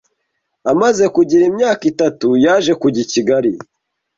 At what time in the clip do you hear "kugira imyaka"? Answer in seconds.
1.15-1.83